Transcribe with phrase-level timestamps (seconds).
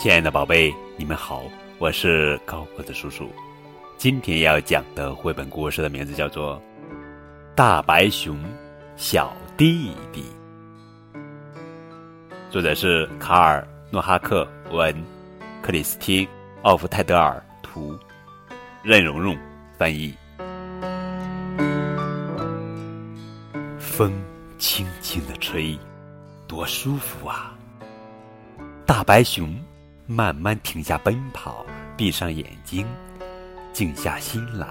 [0.00, 1.42] 亲爱的宝贝，你们好，
[1.78, 3.28] 我是高个子叔叔。
[3.96, 6.56] 今天要讲的绘本故事的名字叫做
[7.56, 8.38] 《大白熊
[8.96, 10.24] 小弟弟》，
[12.48, 13.60] 作者是卡尔·
[13.92, 14.94] 诺哈克文，
[15.60, 16.24] 克里斯汀·
[16.62, 17.98] 奥夫泰德尔图，
[18.84, 19.36] 任蓉蓉
[19.76, 20.14] 翻译。
[23.78, 24.12] 风
[24.58, 25.78] 轻轻的吹，
[26.46, 27.54] 多舒服啊！
[28.84, 29.58] 大白熊。
[30.10, 32.86] 慢慢停下奔跑，闭上眼睛，
[33.74, 34.66] 静下心来，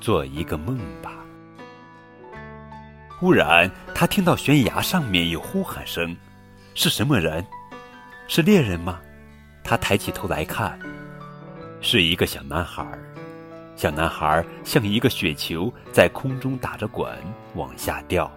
[0.00, 1.10] 做一个梦吧。
[3.18, 6.16] 忽然，他听到悬崖上面有呼喊声，
[6.76, 7.44] 是什么人？
[8.28, 9.00] 是猎人吗？
[9.64, 10.78] 他抬起头来看，
[11.80, 12.86] 是一个小男孩。
[13.74, 17.12] 小男孩像一个雪球，在空中打着滚，
[17.56, 18.30] 往下掉。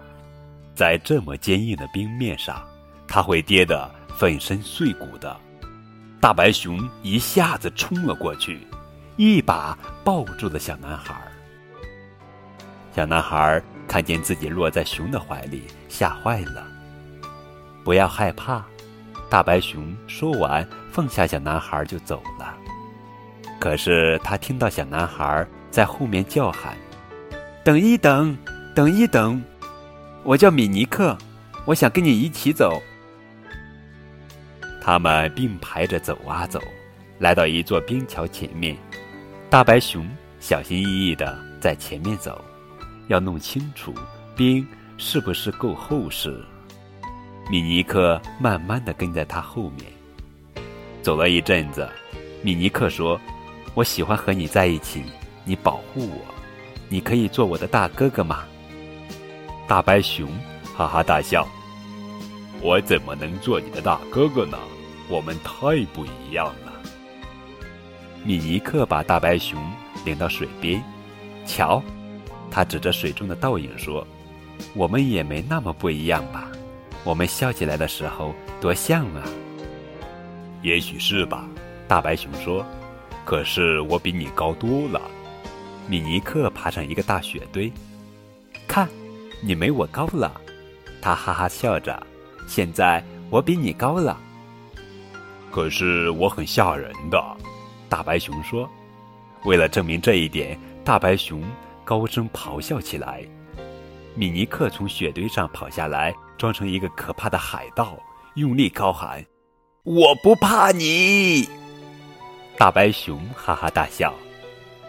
[0.78, 2.64] 在这么坚硬的冰面上，
[3.08, 5.36] 他会跌得粉身碎骨的。
[6.22, 8.60] 大白熊一下子冲了过去，
[9.16, 11.16] 一把抱住了小男孩。
[12.96, 16.64] 小男孩看见自己落在熊的怀里，吓坏了。
[17.84, 18.64] 不要害怕，
[19.32, 22.56] 大白熊说完，放下小男孩就走了。
[23.60, 26.78] 可是他听到小男孩在后面叫喊
[27.66, 28.38] ：“等一等，
[28.76, 29.44] 等一等，
[30.28, 31.18] 我叫米尼克，
[31.64, 32.84] 我想跟你一起走。”
[34.84, 36.62] 他们并排着走啊走，
[37.18, 38.76] 来到一座冰桥前面。
[39.50, 40.06] 大白熊
[40.42, 42.44] 小心翼翼的在前面走，
[43.08, 43.94] 要弄清楚
[44.36, 44.68] 冰
[44.98, 46.44] 是不是够厚实。
[47.50, 49.86] 米尼克慢慢的跟在他后面。
[51.02, 51.88] 走了一阵子，
[52.42, 53.18] 米尼克说
[53.74, 55.04] ：“我喜欢和你在一起，
[55.46, 56.20] 你保护我，
[56.90, 58.44] 你可以做我的大哥哥吗？”
[59.68, 60.30] 大白熊
[60.76, 61.46] 哈哈大笑
[62.64, 64.58] ：“我怎么能做你的大哥哥呢？”
[65.10, 66.74] 我们太不一样了。
[68.26, 69.58] 米尼克把大白熊
[70.04, 70.84] 领到水边，
[71.46, 71.82] 瞧，
[72.52, 74.06] 他指着水中的倒影说
[74.76, 76.50] ：“我们也没那么不一样吧？
[77.06, 79.24] 我们笑起来的时候多像啊！”
[80.62, 81.48] 也许是吧，
[81.88, 82.66] 大白熊说
[83.24, 85.02] ：“可是我比你高多了。”
[85.88, 87.72] 米尼克爬上一个大雪堆，
[88.68, 88.90] 看，
[89.42, 90.42] 你没我高了。
[91.02, 92.02] 他哈哈笑着
[92.48, 94.18] ：“现在我比你高了。”
[95.52, 97.38] 可是我很吓人的，
[97.88, 98.70] 大白熊说。
[99.44, 101.42] 为了证明这一点，大白熊
[101.86, 103.24] 高声咆哮起来。
[104.16, 107.98] 米尼克从雪堆上跑下来，装成一个可怕的海盗，
[108.36, 109.24] 用力高喊
[109.86, 111.48] ：“我不怕你！”
[112.58, 114.14] 大白熊哈哈大笑。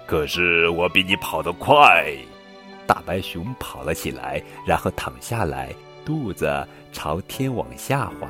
[0.07, 2.17] 可是我比你跑得快。
[2.89, 5.75] 大白熊跑了起来，然后躺下来，
[6.07, 8.27] 肚子朝天往下滑。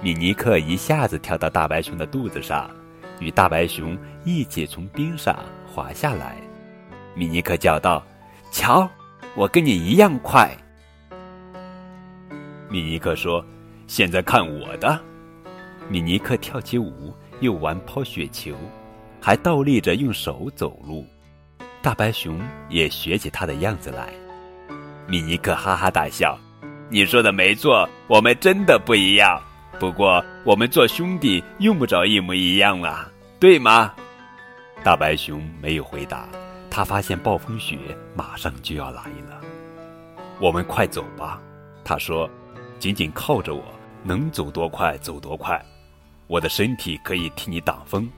[0.00, 2.70] 米尼克一下子跳到大白熊的肚子上，
[3.20, 5.38] 与大白熊一起从冰上
[5.70, 6.36] 滑下来。
[7.14, 8.02] 米尼克叫道
[8.50, 8.88] ：“瞧，
[9.34, 10.50] 我跟你一样快。”
[12.70, 13.44] 米尼克说
[13.86, 14.98] ：“现在看我的！”
[15.90, 18.56] 米尼克跳起舞，又玩抛雪球，
[19.20, 21.04] 还倒立着用手走路。
[21.82, 24.12] 大白熊也学起他的样子来。
[25.06, 26.38] 米尼克哈哈大笑
[26.90, 29.40] ：“你说的没错，我们真的不一样。”
[29.80, 33.94] 不过，我们做兄弟用不着一模一样了，对吗？
[34.84, 36.28] 大白熊没有回答。
[36.70, 37.76] 他发现暴风雪
[38.14, 39.40] 马上就要来了。
[40.38, 41.40] 我们快走吧，
[41.84, 42.28] 他说。
[42.78, 43.62] 紧紧靠着我，
[44.02, 45.62] 能走多快走多快。
[46.28, 48.08] 我的身体可以替你挡风。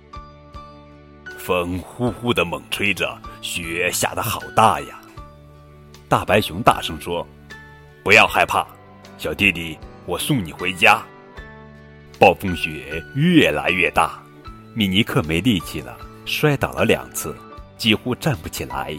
[1.42, 5.00] 风呼呼的猛吹着，雪下得好大呀。
[6.08, 7.26] 大白熊大声说
[8.04, 8.64] ：“不要害怕，
[9.18, 9.76] 小弟弟，
[10.06, 11.02] 我送你回家。”
[12.16, 14.22] 暴风雪越来越大，
[14.72, 17.36] 米尼克没力气了，摔倒了两次，
[17.76, 18.96] 几乎站不起来。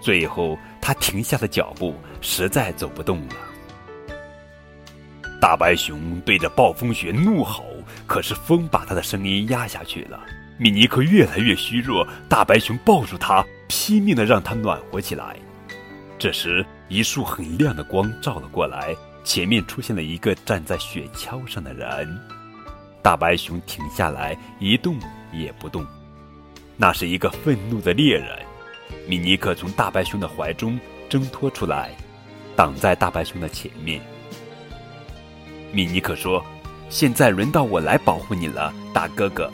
[0.00, 3.34] 最后，他停下了脚步，实在走不动了。
[5.40, 7.64] 大白熊对着暴风雪怒吼，
[8.06, 10.20] 可是风把他的声音压下去了。
[10.56, 15.36] 米尼克越来越虚弱，大白熊抱住他，拼命的让他暖和起来。
[16.16, 22.08] 这时，一束很亮的光照了过来，前面出现了一个站在雪橇上的人。
[23.02, 24.96] 大白熊停下来，一动
[25.32, 25.84] 也不动。
[26.76, 28.38] 那是一个愤怒的猎人。
[29.08, 30.78] 米尼克从大白熊的怀中
[31.08, 31.90] 挣脱出来，
[32.54, 34.00] 挡在大白熊的前面。
[35.72, 36.44] 米尼克说
[36.88, 39.50] ：“现在轮到我来保护你了，大哥哥。”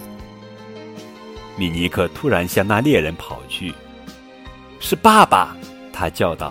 [1.61, 3.75] 米尼克突然向那猎人跑去。
[4.81, 5.55] “是爸爸！”
[5.93, 6.51] 他叫道。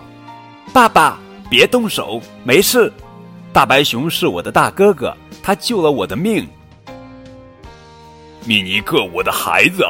[0.72, 1.18] 爸爸，
[1.50, 2.94] 别动手，没事。
[3.52, 5.12] 大白熊是我的大哥哥，
[5.42, 6.48] 他救了我的命。”
[8.46, 9.84] 米尼克，我的孩子，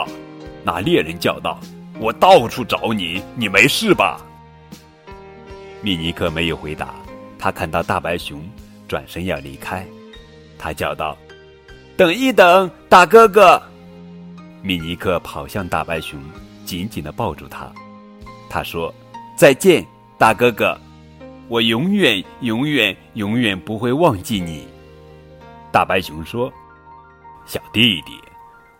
[0.63, 1.59] 那猎人叫道
[1.99, 4.21] ：“我到处找你，你没事吧？”
[5.83, 6.95] 米尼克没有回答。
[7.37, 8.41] 他看到大白熊
[8.87, 9.85] 转身要离开，
[10.57, 11.17] 他叫道
[11.97, 13.61] ：“等一等，大哥哥！”
[14.61, 16.19] 米尼克跑向大白熊，
[16.65, 17.71] 紧紧的抱住他。
[18.49, 18.93] 他说
[19.37, 19.85] ：“再见，
[20.17, 20.77] 大哥哥，
[21.47, 24.67] 我永远、永远、永远不会忘记你。”
[25.71, 26.51] 大白熊说
[27.45, 28.13] ：“小弟弟。”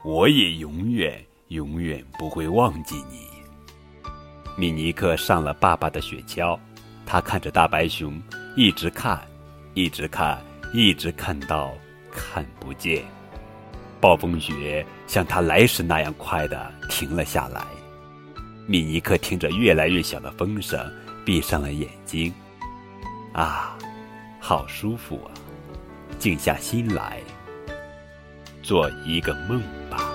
[0.02, 3.28] 我也永远永远不会忘记你。
[4.56, 6.58] 米尼克上了爸爸的雪橇，
[7.06, 8.20] 他看着大白熊，
[8.56, 9.22] 一直看，
[9.74, 10.42] 一直看，
[10.74, 11.74] 一直看到
[12.10, 13.04] 看不见。
[14.00, 17.62] 暴风雪像它来时那样快的停了下来。
[18.66, 20.80] 米尼克听着越来越小的风声，
[21.26, 22.34] 闭上了眼睛。
[23.34, 23.78] 啊，
[24.40, 25.32] 好舒服啊！
[26.18, 27.20] 静下心来。
[28.62, 30.09] 做一个梦吧。